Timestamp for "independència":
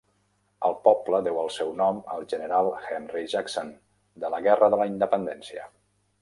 4.95-5.69